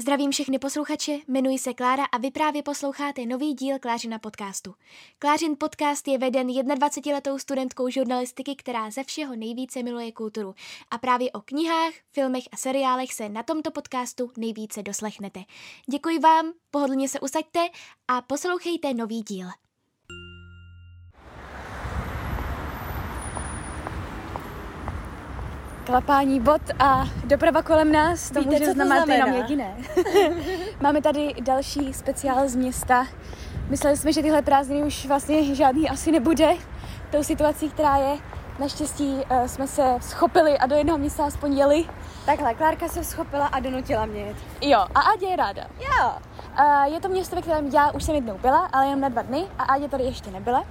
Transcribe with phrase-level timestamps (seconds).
[0.00, 4.74] Zdravím všechny posluchače, jmenuji se Klára a vy právě posloucháte nový díl Klářina podcastu.
[5.18, 10.54] Klářin podcast je veden 21-letou studentkou žurnalistiky, která ze všeho nejvíce miluje kulturu.
[10.90, 15.40] A právě o knihách, filmech a seriálech se na tomto podcastu nejvíce doslechnete.
[15.90, 17.68] Děkuji vám, pohodlně se usaďte
[18.08, 19.46] a poslouchejte nový díl.
[25.86, 29.26] Klapání bot a doprava kolem nás, to Víte, může co to znamenat znamená?
[29.26, 29.76] jenom jediné.
[30.80, 33.06] Máme tady další speciál z města.
[33.68, 36.48] Mysleli jsme, že tyhle prázdniny už vlastně žádný asi nebude.
[37.10, 38.18] Tou situací, která je,
[38.58, 41.84] naštěstí uh, jsme se schopili a do jednoho města aspoň jeli.
[42.26, 44.36] Takhle, Klárka se schopila a donutila mě jet.
[44.60, 45.62] Jo, a Adě je ráda.
[45.80, 46.12] Jo.
[46.58, 49.22] Uh, je to město, ve kterém já už jsem jednou byla, ale jenom na dva
[49.22, 50.64] dny a Adě tady ještě nebyla.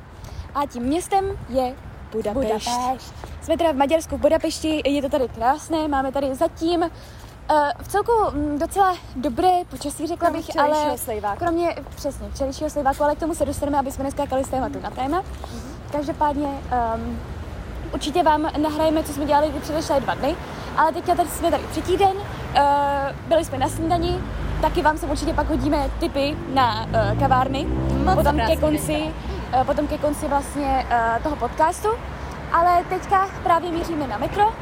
[0.55, 1.75] A tím městem je
[2.11, 2.69] Budapešť.
[2.69, 3.13] Budapešť.
[3.45, 6.87] Jsme teda v Maďarsku v Budapešti, je to tady krásné, máme tady zatím uh,
[7.81, 11.39] v celku mm, docela dobré počasí, řekla Kromě bych, ale slejváku.
[11.39, 14.89] kromě přesně včerejšího slejváku, ale k tomu se dostaneme, aby jsme neskákali z tématu na
[14.89, 15.23] téma.
[15.91, 17.19] Každopádně um,
[17.93, 20.35] určitě vám nahrajeme, co jsme dělali ty předešlé dva dny,
[20.77, 22.63] ale teďka tady jsme tady třetí den, uh,
[23.27, 24.21] byli jsme na snídani,
[24.61, 27.65] taky vám se určitě pak hodíme tipy na uh, kavárny,
[28.03, 29.13] Moc potom ke konci,
[29.53, 31.89] uh, potom ke konci vlastně uh, toho podcastu,
[32.51, 34.53] ale teďka právě míříme na metro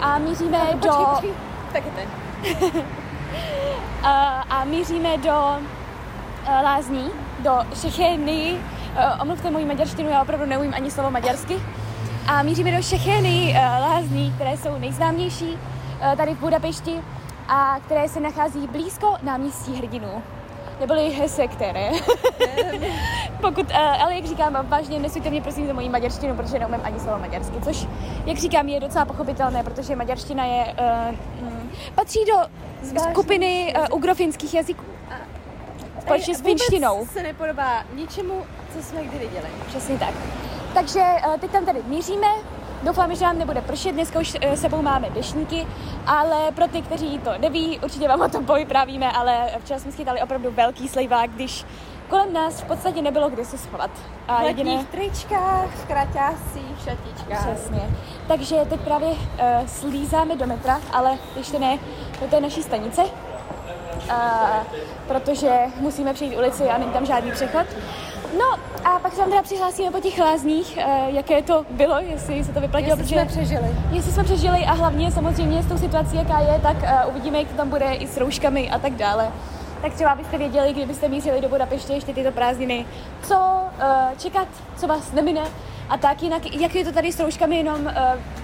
[0.00, 0.88] a míříme do...
[0.88, 1.32] Počkej, počkej.
[1.72, 2.82] Tak je ten.
[4.50, 8.52] A míříme do uh, lázní, do Šechény.
[8.52, 11.56] Uh, omluvte moji maďarštinu, já opravdu neumím ani slovo maďarsky.
[12.26, 17.00] A míříme do Šechény uh, lázní, které jsou nejznámější uh, tady v Budapešti
[17.48, 20.22] a které se nachází blízko náměstí hrdinů.
[20.80, 21.90] Neboli Hese, které.
[23.40, 27.00] Pokud, uh, ale jak říkám, vážně nesujte mě prosím za moji maďarštinu, protože neumím ani
[27.00, 27.86] slovo maďarsky, což,
[28.26, 30.74] jak říkám, je docela pochopitelné, protože maďarština je,
[31.40, 32.34] uh, mm, patří do
[32.82, 33.12] Zvláštní.
[33.12, 34.84] skupiny uh, ugrofinských jazyků.
[36.00, 37.06] Společně s finštinou.
[37.06, 39.46] se nepodobá ničemu, co jsme kdy viděli.
[39.66, 40.14] Přesně tak.
[40.74, 42.26] Takže uh, teď tam tady míříme.
[42.82, 43.92] Doufáme, že nám nebude pršet.
[43.92, 45.66] Dneska už sebou máme dešníky,
[46.06, 50.22] ale pro ty, kteří to neví, určitě vám o tom povyprávíme, ale včera jsme schytali
[50.22, 51.64] opravdu velký slejvák, když
[52.08, 53.90] kolem nás v podstatě nebylo kde se schovat.
[54.28, 57.46] A V letních tričkách, v kraťásích, šatičkách.
[57.54, 57.80] Přesně.
[58.28, 59.16] Takže teď právě uh,
[59.66, 61.78] slízáme do metra, ale ještě ne
[62.20, 63.08] do té naší stanice, uh,
[65.08, 65.50] protože
[65.80, 67.66] musíme přejít ulici a není tam žádný přechod.
[68.38, 68.44] No
[68.84, 72.52] a pak se tam teda přihlásíme po těch lázních, uh, jaké to bylo, jestli se
[72.52, 73.76] to vyplatilo, Jestli jsme přežili.
[73.90, 77.48] jestli jsme přežili a hlavně samozřejmě s tou situací, jaká je, tak uh, uvidíme, jak
[77.48, 79.28] to tam bude i s rouškami a tak dále.
[79.82, 82.86] Tak třeba byste věděli, kdybyste mířili do Budapeště ještě tyto prázdniny,
[83.22, 85.42] co uh, čekat, co vás nemine
[85.88, 87.92] a tak jinak, jak je to tady s rouškami, jenom uh,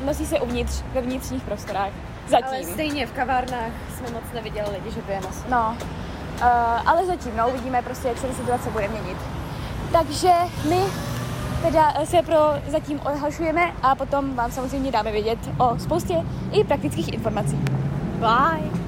[0.06, 1.91] nosí se uvnitř, ve vnitřních prostorách.
[2.28, 2.47] Zatím.
[2.48, 5.44] Ale stejně v kavárnách jsme moc neviděli lidi, že by je nosili.
[5.50, 5.76] No,
[6.41, 9.19] uh, ale zatím, no, uvidíme prostě, jak se situace bude měnit.
[9.93, 10.32] Takže
[10.69, 10.81] my
[11.62, 12.38] teda se pro
[12.69, 16.14] zatím odhlašujeme a potom vám samozřejmě dáme vědět o spoustě
[16.53, 17.56] i praktických informací.
[18.19, 18.81] Bye.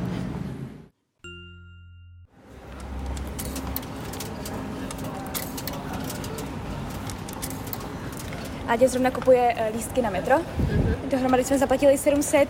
[8.74, 10.36] Ádě zrovna kupuje eh, lístky na metro.
[11.10, 12.48] Dohromady jsme zaplatili 700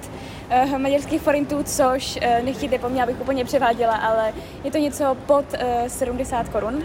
[0.65, 4.33] uh, maďarských forintů, což uh, nechtějte po mně, abych úplně převáděla, ale
[4.65, 6.83] je to něco pod uh, 70 korun.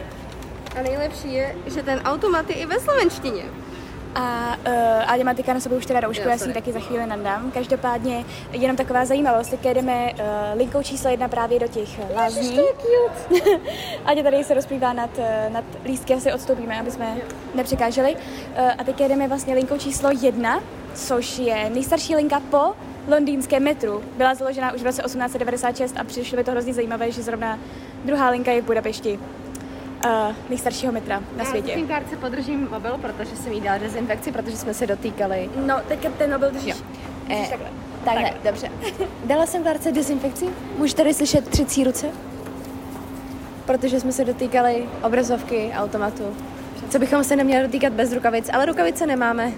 [0.80, 3.44] A nejlepší je, že ten automat je i ve slovenštině.
[4.16, 6.72] A uh, Ádě má teďka na sobě už teda roušku, Jo, já si ji taky
[6.72, 7.52] za chvíli nandám.
[7.52, 10.20] Každopádně jenom taková zajímavost, teďka jdeme uh,
[10.56, 12.60] linkou číslo jedna právě do těch eh, lázní.
[14.06, 17.18] Ádě tady se rozplývá nad, uh, nad lístky, asi odstoupíme, aby jsme
[17.56, 18.16] nepřekáželi.
[18.16, 22.74] Uh, a teďka jdeme vlastně linkou číslo jedna, což je nejstarší linka po
[23.08, 24.04] londýnském metru.
[24.18, 27.60] Byla založena už v roce 1896 a přišlo mi to hrozně zajímavé, že zrovna
[28.06, 29.20] druhá linka je v Budapešti.
[30.06, 31.72] Uh, nejstaršího metra na světě.
[31.72, 35.50] Já v kárce podržím mobil, protože jsem jí dala dezinfekci, protože jsme se dotýkali.
[35.66, 36.76] No, teďka ten mobil držíš.
[36.76, 36.76] Jo.
[37.30, 37.70] držíš Eh, takhle.
[38.06, 38.72] Takhle, dobře.
[39.26, 40.46] Dala jsem Klárce dezinfekci.
[40.78, 42.08] Můžu tady slyšet třicí ruce?
[43.66, 46.24] Protože jsme se dotýkali obrazovky automatu.
[46.90, 49.52] Co bychom se neměli dotýkat bez rukavic, ale rukavice nemáme.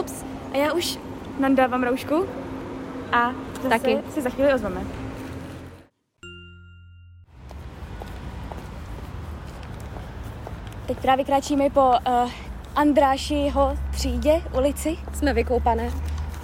[0.00, 0.24] Ups.
[0.52, 0.98] A já už
[1.38, 2.26] nandávám roušku
[3.12, 3.32] a
[3.62, 3.98] zase Taky.
[4.14, 4.80] si za chvíli ozveme.
[10.86, 12.30] Teď právě kráčíme po uh,
[12.76, 14.98] Andrášiho třídě ulici.
[15.14, 15.90] Jsme vykoupané.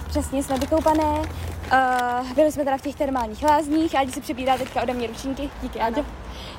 [0.07, 1.03] Přesně, jsme vykoupané.
[1.03, 3.95] Uh, byli jsme teda v těch termálních lázních.
[3.95, 5.49] Ádě si přebírá teďka ode mě ručníky.
[5.61, 6.05] Díky, Ádě.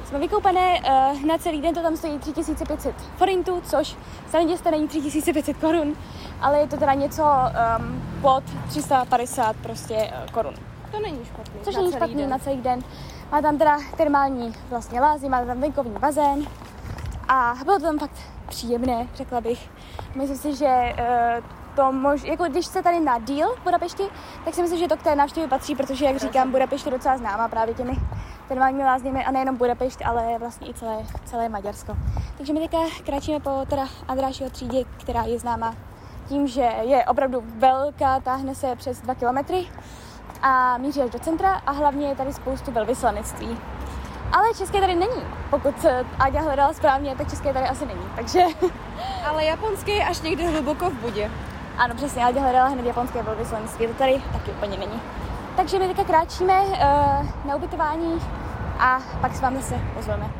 [0.04, 3.96] Jsme vykoupané, uh, na celý den to tam stojí 3500 forintů, což
[4.30, 5.94] se neděste není 3500 korun,
[6.40, 10.54] ale je to teda něco um, pod 350 prostě uh, korun.
[10.90, 11.60] To není špatný.
[11.62, 12.30] Což není špatný den.
[12.30, 12.80] na celý den.
[13.32, 16.46] Má tam teda termální vlastně lázně, má tam venkovní bazén
[17.30, 19.70] a bylo to tam fakt příjemné, řekla bych.
[20.14, 21.44] Myslím si, že uh,
[21.76, 24.02] to mož, jako když se tady na díl v Budapešti,
[24.44, 27.16] tak si myslím, že to k té návštěvě patří, protože, jak říkám, Budapešť je docela
[27.16, 27.92] známá právě těmi
[28.48, 31.96] termálními lázněmi a nejenom Budapešť, ale vlastně i celé, celé Maďarsko.
[32.36, 35.74] Takže my teďka kráčíme po teda Andrášího třídě, která je známá
[36.28, 39.66] tím, že je opravdu velká, táhne se přes dva kilometry
[40.42, 43.58] a míří až do centra a hlavně je tady spoustu velvyslanectví.
[44.32, 45.22] Ale české tady není.
[45.50, 45.86] Pokud
[46.18, 48.04] Áďa hledala správně, tak české tady asi není.
[48.16, 48.42] Takže...
[49.28, 51.30] Ale japonské je až někde hluboko v budě.
[51.78, 53.86] Ano, přesně, Áďa hledala hned japonské velvyslanectví.
[53.86, 55.00] To tady taky úplně není.
[55.56, 56.76] Takže my teďka kráčíme uh,
[57.46, 58.20] na ubytování
[58.78, 60.30] a pak s vámi se ozveme.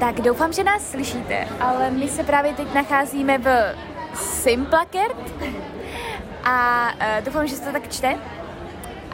[0.00, 3.74] Tak doufám, že nás slyšíte, ale my se právě teď nacházíme v
[4.14, 5.32] Simplakert
[6.44, 8.18] a uh, doufám, že se to tak čte.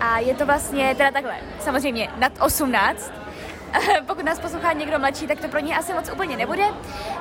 [0.00, 3.12] A je to vlastně teda takhle, samozřejmě nad 18.
[4.06, 6.64] Pokud nás poslouchá někdo mladší, tak to pro ně asi moc úplně nebude.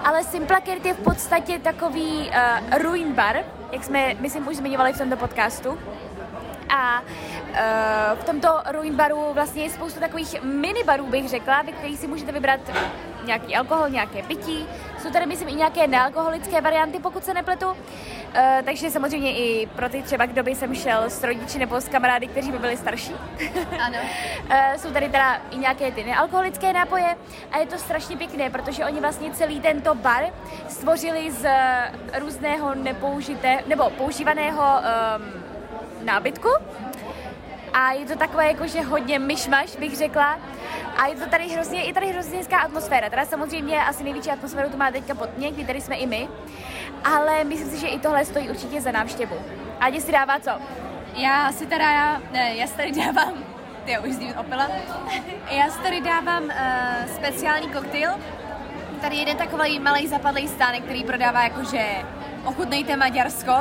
[0.03, 3.37] Ale Simplakert je v podstatě takový uh, ruin bar,
[3.71, 5.77] jak jsme, myslím, už zmiňovali v tomto podcastu.
[6.69, 11.99] A uh, v tomto ruin baru vlastně je spoustu takových minibarů, bych řekla, ve kterých
[11.99, 12.59] si můžete vybrat
[13.25, 14.67] nějaký alkohol, nějaké pití.
[14.99, 17.67] Jsou tady, myslím, i nějaké nealkoholické varianty, pokud se nepletu.
[17.67, 17.75] Uh,
[18.65, 22.27] takže samozřejmě i pro ty třeba, kdo by sem šel s rodiči nebo s kamarády,
[22.27, 23.15] kteří by byli starší.
[23.79, 23.97] Ano.
[24.43, 27.15] uh, jsou tady teda i nějaké ty nealkoholické nápoje
[27.51, 30.23] a je to strašně pěkné, protože oni vlastně celý tento bar
[30.67, 31.49] stvořili z
[32.19, 35.56] různého nepoužité, nebo používaného um,
[36.03, 36.49] nábytku.
[37.73, 40.39] A je to takové jakože hodně myšmaš, bych řekla.
[40.97, 43.09] A je to tady hrozně, je tady hrozně hezká atmosféra.
[43.09, 46.27] Teda samozřejmě asi největší atmosféru to má teďka pod mě, kdy tady jsme i my.
[47.03, 49.35] Ale myslím si, že i tohle stojí určitě za návštěvu.
[49.79, 50.51] A si dává co?
[51.13, 53.33] Já si teda, já, ne, já si tady dávám,
[53.85, 54.67] ty už z opila,
[55.51, 56.51] já si tady dávám uh,
[57.15, 58.09] speciální koktejl.
[59.01, 61.85] Tady jeden takový malý zapadlý stánek, který prodává jakože
[62.45, 63.53] ochutnejte Maďarsko,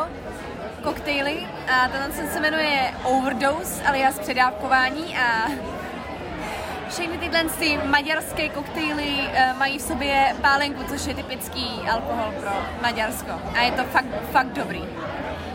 [0.87, 5.49] koktejly a ten se jmenuje Overdose, alias předávkování a
[6.89, 12.51] všechny tyhle ty maďarské koktejly uh, mají v sobě pálenku, což je typický alkohol pro
[12.83, 13.31] Maďarsko.
[13.55, 14.85] A je to fakt, fakt dobrý.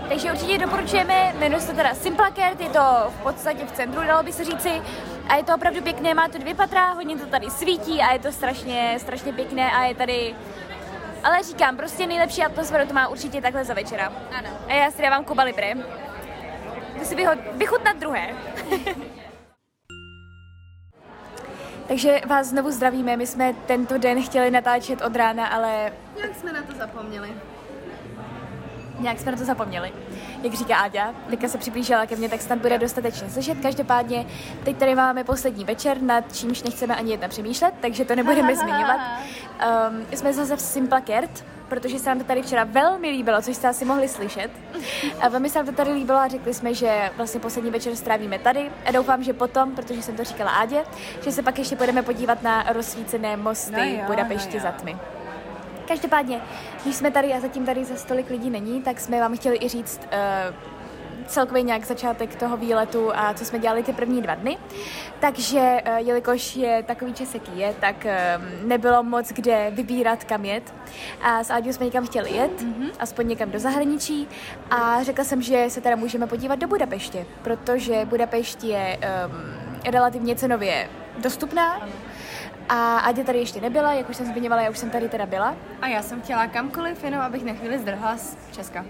[0.10, 4.34] Takže určitě doporučujeme, jmenuje se teda Simplakert, je to v podstatě v centru, dalo by
[4.34, 4.82] se říci.
[5.30, 8.20] A je to opravdu pěkné, má to dvě patra, hodně to tady svítí a je
[8.20, 10.36] to strašně, strašně pěkné a je tady
[11.24, 14.14] ale říkám, prostě nejlepší atmosféru to má určitě takhle za večera.
[14.38, 14.50] Ano.
[14.68, 15.74] A já si dávám Cuba Libre.
[16.98, 18.36] Jdu si vyho- vychutnat druhé.
[21.88, 25.94] Takže vás znovu zdravíme, my jsme tento den chtěli natáčet od rána, ale...
[26.22, 27.34] Jak jsme na to zapomněli?
[29.00, 29.92] Nějak jsme na to zapomněli.
[30.42, 33.58] Jak říká Áďa, teďka se přiblížila ke mně, tak snad bude dostatečně slyšet.
[33.62, 34.26] Každopádně
[34.64, 39.00] teď tady máme poslední večer, nad čímž nechceme ani jedna přemýšlet, takže to nebudeme zmiňovat.
[39.90, 43.68] Um, jsme zase v Simplakert, protože se nám to tady včera velmi líbilo, což jste
[43.68, 44.52] asi mohli slyšet.
[45.22, 48.40] A velmi se nám to tady líbilo a řekli jsme, že vlastně poslední večer strávíme
[48.40, 48.72] tady.
[48.86, 50.84] A doufám, že potom, protože jsem to říkala Ádě,
[51.24, 54.72] že se pak ještě budeme podívat na rozsvícené mosty no jo, Budapešti no jo.
[54.72, 54.98] za tmy.
[55.92, 56.42] Každopádně,
[56.84, 59.68] když jsme tady a zatím tady za stolik lidí není, tak jsme vám chtěli i
[59.68, 60.56] říct uh,
[61.28, 64.58] celkově nějak začátek toho výletu a co jsme dělali ty první dva dny.
[65.20, 70.46] Takže, uh, jelikož je takový čas, jaký je, tak uh, nebylo moc kde vybírat, kam
[70.46, 70.74] jet.
[71.22, 72.92] A s Áďou jsme někam chtěli jet, mm-hmm.
[73.00, 74.28] aspoň někam do zahraničí.
[74.70, 80.36] A řekla jsem, že se teda můžeme podívat do Budapeště, protože Budapešť je um, relativně
[80.36, 81.88] cenově dostupná.
[82.70, 85.56] A Adě tady ještě nebyla, jak už jsem zmiňovala, já už jsem tady teda byla.
[85.82, 88.86] A já jsem chtěla kamkoliv, jenom abych na chvíli zdrhla z Česka.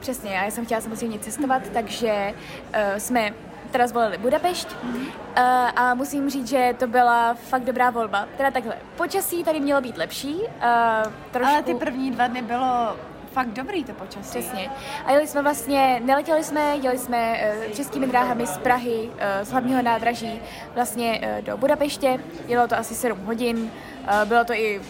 [0.00, 3.30] Přesně, já jsem chtěla samozřejmě cestovat, takže uh, jsme
[3.70, 5.06] teda zvolili Budapešť mm-hmm.
[5.06, 8.26] uh, a musím říct, že to byla fakt dobrá volba.
[8.36, 10.34] Teda takhle, počasí tady mělo být lepší.
[10.34, 11.52] Uh, trošku...
[11.52, 12.96] Ale ty první dva dny bylo
[13.36, 14.30] fakt dobrý to počasí.
[14.30, 14.70] Přesně.
[15.04, 19.50] A jeli jsme vlastně, neletěli jsme, jeli jsme uh, českými dráhami z Prahy, uh, z
[19.50, 20.40] hlavního nádraží
[20.74, 22.18] vlastně uh, do Budapeště.
[22.46, 24.80] Jelo to asi 7 hodin, uh, bylo to i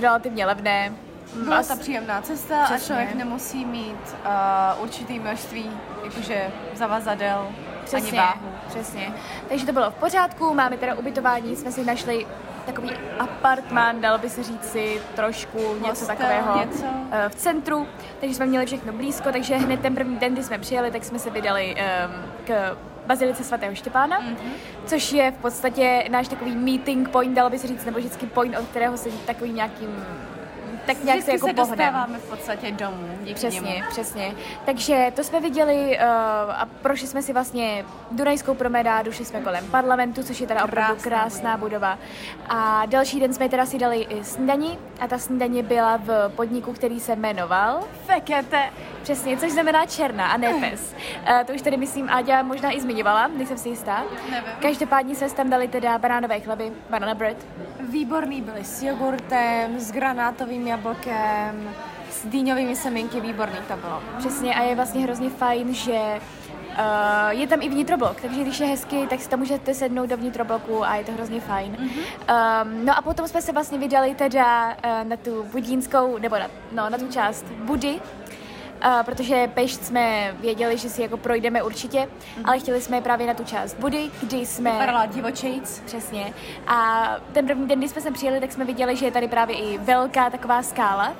[0.00, 0.92] relativně levné.
[1.44, 2.76] Byla ta příjemná cesta Přesně.
[2.76, 4.16] a člověk nemusí mít
[4.76, 5.70] uh, určitý množství
[6.04, 7.48] jakože zavazadel
[7.84, 8.48] Přesně, ani váhu.
[8.68, 9.14] Přesně.
[9.48, 12.26] Takže to bylo v pořádku, máme teda ubytování, jsme si našli
[12.66, 16.84] takový apartmán, dalo by se říct si trošku Hostel, něco takového něco.
[17.10, 17.86] Eh, v centru,
[18.20, 21.18] takže jsme měli všechno blízko, takže hned ten první den, kdy jsme přijeli, tak jsme
[21.18, 22.12] se vydali um,
[22.44, 24.48] k Bazilice svatého Štěpána, mm-hmm.
[24.86, 28.58] což je v podstatě náš takový meeting point, dalo by se říct, nebo vždycky point,
[28.58, 30.04] od kterého se takovým nějakým
[30.86, 33.18] tak nějak se jako se dostáváme v podstatě domů.
[33.20, 33.90] Díky Přesně, němu.
[33.90, 34.34] přesně.
[34.64, 36.04] Takže to jsme viděli uh,
[36.50, 41.02] a prošli jsme si vlastně Dunajskou promenádu, šli jsme kolem parlamentu, což je teda opravdu
[41.02, 41.98] Krásná krásná budova.
[42.48, 46.72] A další den jsme teda si dali i snídani a ta snídaně byla v podniku,
[46.72, 48.70] který se jmenoval Fekete.
[49.02, 50.94] Přesně, což znamená černá a ne pes.
[51.28, 54.04] Uh, to už tady myslím Áďa možná i zmiňovala, nejsem si jistá.
[54.30, 54.50] Nevím.
[54.60, 57.36] Každopádně se tam dali teda banánové chleby, banana bread.
[57.80, 61.70] Výborný byly s jogurtem, s granátovým jablkem,
[62.10, 64.02] s dýňovými semínky, výborný to bylo.
[64.18, 66.20] Přesně a je vlastně hrozně fajn, že
[66.74, 70.16] Uh, je tam i vnitroblok, takže když je hezky, tak si tam můžete sednout do
[70.16, 71.76] vnitrobloku a je to hrozně fajn.
[71.76, 72.62] Mm-hmm.
[72.62, 76.46] Um, no a potom jsme se vlastně vydali teda uh, na tu budínskou, nebo na,
[76.72, 78.00] no, na tu část Budy,
[78.84, 82.42] Uh, protože Pešť jsme věděli, že si jako projdeme určitě, mm-hmm.
[82.44, 84.72] ale chtěli jsme právě na tu část Budy, kdy jsme...
[84.72, 85.82] Vypadala divočejc.
[85.86, 86.34] Přesně.
[86.66, 89.56] A ten první den, kdy jsme sem přijeli, tak jsme viděli, že je tady právě
[89.56, 91.14] i velká taková skála,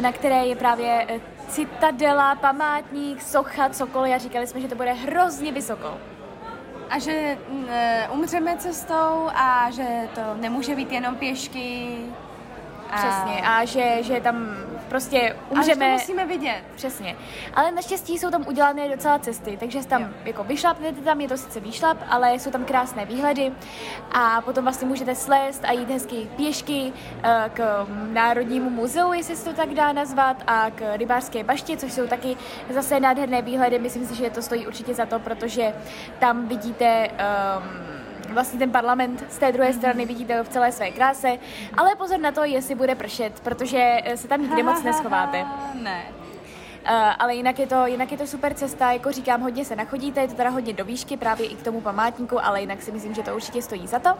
[0.00, 4.92] na které je právě eh, citadela, památník, socha, cokoliv a říkali jsme, že to bude
[4.92, 5.98] hrozně vysoko.
[6.90, 11.96] A že mm, eh, umřeme cestou a že to nemůže být jenom pěšky.
[12.90, 12.96] A...
[12.96, 13.42] Přesně.
[13.42, 14.56] A že, že tam
[14.90, 15.92] prostě A že to umřeme...
[15.92, 16.62] musíme vidět.
[16.74, 17.16] Přesně.
[17.54, 20.08] Ale naštěstí jsou tam udělané docela cesty, takže tam Jo.
[20.24, 23.52] jako vyšlapnete tam, je to sice výšlap, ale jsou tam krásné výhledy
[24.12, 26.92] a potom vlastně můžete slést a jít hezky pěšky
[27.22, 31.92] eh, k Národnímu muzeu, jestli se to tak dá nazvat, a k rybářské baště, což
[31.92, 32.36] jsou taky
[32.70, 33.78] zase nádherné výhledy.
[33.78, 35.74] Myslím si, že to stojí určitě za to, protože
[36.18, 37.99] tam vidíte um,
[38.32, 41.38] vlastně ten parlament z té druhé strany vidíte v celé své kráse,
[41.76, 45.46] ale pozor na to, jestli bude pršet, protože eh, se tam nikdy moc neschováte.
[45.74, 46.02] Ne.
[46.80, 50.20] Uh, ale jinak je, to, jinak je to super cesta, jako říkám, hodně se nachodíte,
[50.20, 53.14] je to teda hodně do výšky, právě i k tomu památníku, ale jinak si myslím,
[53.14, 54.10] že to určitě stojí za to.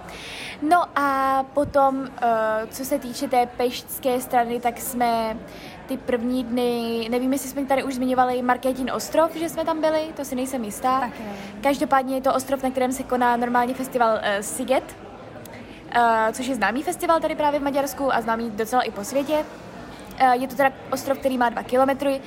[0.62, 2.08] No a potom, uh,
[2.70, 5.36] co se týče té peštské strany, tak jsme
[5.90, 10.00] ty první dny, nevím, jestli jsme tady už zmiňovali Markétin ostrov, že jsme tam byli,
[10.16, 11.00] to si nejsem jistá.
[11.00, 11.32] Nevím.
[11.60, 14.96] Každopádně je to ostrov, na kterém se koná normálně festival uh, Siget,
[15.96, 19.44] uh, což je známý festival tady právě v Maďarsku a známý docela i po světě.
[20.18, 22.20] Eh, Je to teda ostrov, který má dva kilometry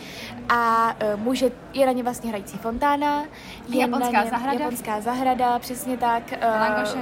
[0.50, 3.24] a eh, může, je na ně vlastně hrající fontána.
[3.68, 4.60] Je Japonská na ně, zahrada.
[4.60, 6.24] Japonská zahrada, přesně tak.
[6.34, 6.98] eh, Langoše.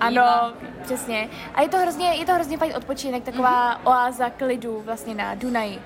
[0.00, 1.28] Ano, přesně.
[1.54, 3.80] A je to hrozně, je to hrozně fajn odpočinek, taková Mhm.
[3.86, 5.82] oáza klidu vlastně na Dunaji.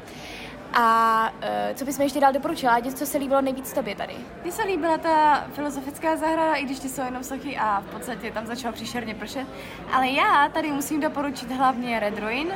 [0.75, 2.73] A eh, co bychom ještě dál doporučila?
[2.75, 4.15] Ať co se líbilo nejvíc tobě tady?
[4.43, 8.31] Mně se líbila ta filozofická zahrada, i když ty jsou jenom sochy a v podstatě
[8.31, 9.47] tam začalo příšerně pršet.
[9.93, 12.49] Ale já tady musím doporučit hlavně Red Ruin,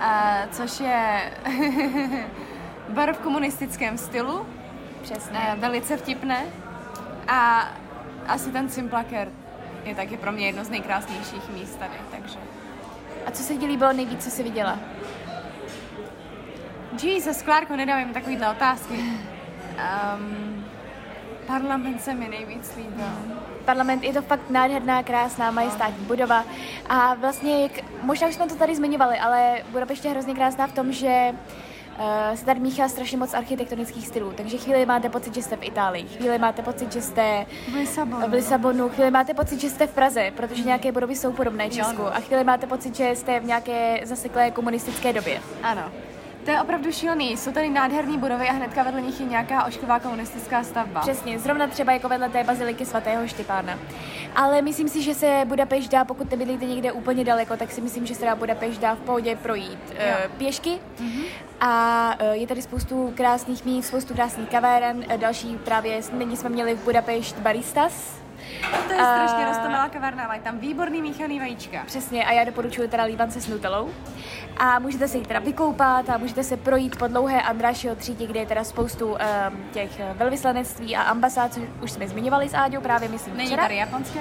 [0.00, 1.32] a, což je
[2.88, 4.46] bar v komunistickém stylu,
[5.02, 5.38] Přesně.
[5.52, 6.44] eh, velice vtipné.
[7.28, 7.68] A
[8.28, 9.28] asi ten Simplaker
[9.84, 12.38] je taky pro mě jedno z nejkrásnějších míst tady, takže...
[13.26, 14.78] A co se ti líbilo nejvíc, co jsi viděla?
[17.02, 18.94] Jesus, Klárko, nedávej mi takovýhle otázky.
[18.94, 20.64] Um,
[21.46, 23.06] parlament se mi nejvíc líbil.
[23.64, 26.44] Parlament je to fakt nádherná, krásná, majestátní budova
[26.88, 27.72] a vlastně, jak,
[28.02, 31.32] možná už jsme to tady zmiňovali, ale Budapešť je hrozně krásná v tom, že
[31.98, 35.62] uh, se tady míchá strašně moc architektonických stylů, takže chvíli máte pocit, že jste v
[35.62, 38.28] Itálii, chvíli máte pocit, že jste V Lisabonu.
[38.28, 42.02] v Lisabonu, chvíli máte pocit, že jste v Praze, protože nějaké budovy jsou podobné Česku
[42.02, 42.16] no.
[42.16, 45.40] a chvíli máte pocit, že jste v nějaké zaseklé komunistické době.
[45.62, 45.82] Ano.
[46.44, 47.36] To je opravdu šílený.
[47.36, 51.00] Jsou tady nádherné budovy a hnedka vedle nich je nějaká ošklivá komunistická stavba.
[51.00, 53.78] Přesně, zrovna třeba jako vedle té baziliky svatého Štěpána.
[54.36, 58.06] Ale myslím si, že se Budapešť dá, pokud nebydlíte někde úplně daleko, tak si myslím,
[58.06, 60.70] že se dá Budapešť dá v pohodě projít uh, pěšky.
[60.70, 61.24] Mm-hmm.
[61.60, 64.98] A uh, je tady spoustu krásných míst, spoustu krásných kaváren.
[64.98, 68.21] Uh, další právě nyní jsme měli v Budapešť Baristas.
[68.88, 71.78] To je A- strašně roztomilá kavárna, mají tam výborný míchaný vajíčka.
[71.86, 73.90] Přesně, a já doporučuji teda lívance s nutelou.
[74.56, 78.40] A můžete se jít teda vykoupat a můžete se projít po dlouhé Andrášio třídě, kde
[78.40, 79.18] je teda spoustu um,
[79.72, 83.62] těch eh, velvyslanectví a ambasád, což už jsme zmiňovali s Áďou právě, myslím, Není včera.
[83.62, 84.20] tady japonské?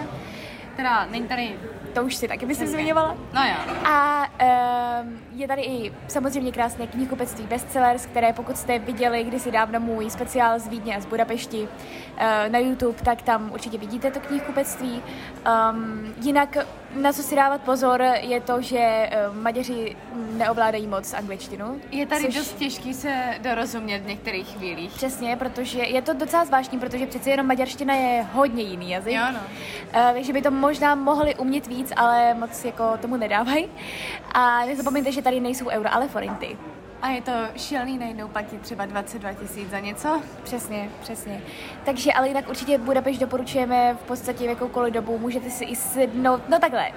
[0.76, 1.56] Teda, není tady...
[1.94, 3.18] To už si taky myslím zmiňovala.
[3.34, 3.76] No jo.
[3.86, 4.28] A
[5.04, 10.10] um, je tady i samozřejmě krásné knihkupectví Bestsellers, které pokud jste viděli kdysi dávno můj
[10.10, 11.68] speciál z Vídně a z Budapešti uh,
[12.48, 15.02] na YouTube, tak tam určitě vidíte to knihkupectví.
[15.72, 16.58] Um, jinak
[16.96, 19.96] na co si dávat pozor je to, že uh, Maďaři
[20.32, 21.82] neovládají moc angličtinu.
[21.92, 24.92] Je tady což- dost těžký se dorozumět v některých chvílích.
[24.92, 29.14] Přesně, protože je to docela zvláštní, protože přece jenom maďarština je hodně jiný jazyk.
[29.14, 29.40] Jo, no.
[29.40, 33.68] Uh, takže by to možná mohli umět víc, ale moc jako tomu nedávají.
[34.34, 36.58] A nezapomeňte, že tady nejsou euro, ale forinty.
[37.02, 40.22] A je to šílený najednou platit třeba 22 tisíc za něco.
[40.44, 41.42] Přesně, přesně.
[41.86, 45.18] Takže ale jinak určitě Budapešť doporučujeme v podstatě v jakoukoliv dobu.
[45.18, 46.92] Můžete si i sednout, no takhle.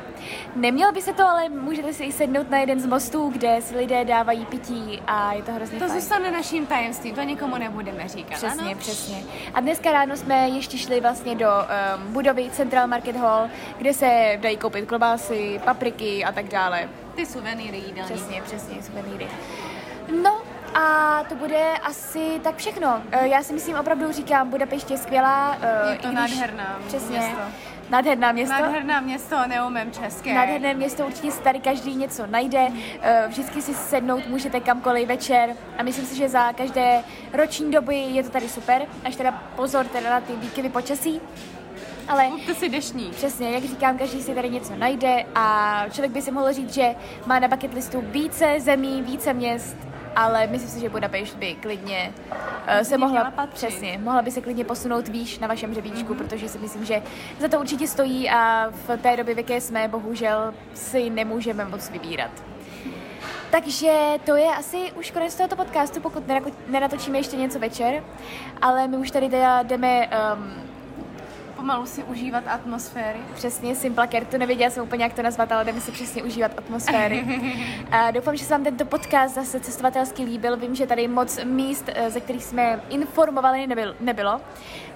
[0.56, 3.76] Nemělo by se to, ale můžete si i sednout na jeden z mostů, kde si
[3.76, 6.00] lidé dávají pití a je to hrozně To fajn.
[6.00, 8.34] zůstane naším tajemstvím, to nikomu nebudeme říkat.
[8.36, 8.74] Přesně, ano?
[8.78, 9.22] přesně.
[9.54, 14.38] A dneska ráno jsme ještě šli vlastně do um, budovy Central Market Hall, kde se
[14.40, 16.88] dají koupit klobásy, papriky a tak dále.
[17.14, 18.04] Ty suvenýry jídelní.
[18.14, 19.26] Přesně, přesně, suvenýry.
[20.22, 20.40] No
[20.74, 23.02] a to bude asi tak všechno.
[23.10, 25.56] Eh, Já si myslím, opravdu říkám, Budapešť je skvělá.
[25.62, 27.18] eh, Je to když- nádherná Přesně.
[27.18, 27.36] město.
[27.90, 28.54] Nádherná město.
[28.62, 30.34] Nádherná město, neumím české.
[30.34, 32.68] Nádherné město, určitě si tady každý něco najde,
[33.02, 37.96] eh, vždycky si sednout můžete kamkoliv večer a myslím si, že za každé roční doby
[37.96, 41.20] je to tady super, až teda pozor teda na ty výkyvy počasí,
[42.08, 43.14] ale Kupte si deštník.
[43.14, 46.94] Přesně, jak říkám, každý si tady něco najde a člověk by si mohl říct, že
[47.26, 49.76] má na bucket listu více zemí, více měst,
[50.16, 54.64] ale myslím si, že Budapešť by klidně uh, se mohla, přesně, mohla by se klidně
[54.64, 56.18] posunout výš na vašem hřebíčku, mm-hmm.
[56.18, 57.02] protože si myslím, že
[57.38, 61.90] za to určitě stojí a v té době, v jaké jsme, bohužel si nemůžeme moc
[61.90, 62.30] vybírat.
[63.50, 63.92] Takže
[64.24, 66.24] to je asi už konec tohoto podcastu, pokud
[66.68, 68.02] nenatočíme ještě něco večer,
[68.62, 70.73] ale my už tady teda jdeme um,
[71.64, 73.18] Pomalu si užívat atmosféry.
[73.34, 77.24] Přesně, Simplaker, to nevěděla jsem úplně, jak to nazvat, ale jdeme si přesně užívat atmosféry.
[77.90, 80.56] A doufám, že se vám tento podcast zase cestovatelský líbil.
[80.56, 84.40] Vím, že tady moc míst, eh, ze kterých jsme informovali, nebyl, nebylo,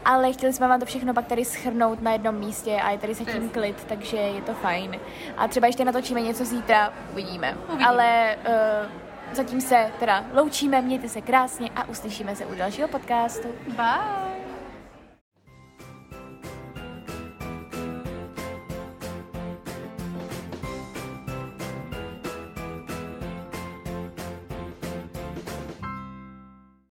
[0.04, 3.14] ale chtěli jsme vám to všechno pak tady schrnout na jednom místě a je tady
[3.14, 4.96] zatím klid, takže je to fajn.
[5.36, 7.56] A třeba ještě natočíme něco zítra, uvidíme.
[7.68, 7.86] Uvidíme.
[7.86, 13.48] Ale uh, zatím se teda loučíme, mějte se krásně a uslyšíme se u dalšího podcastu.
[13.76, 14.27] Bye!